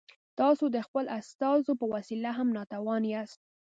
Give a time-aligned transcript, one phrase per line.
[0.39, 3.39] تاسو د خپلو استازو په وسیله هم ناتوان یاست.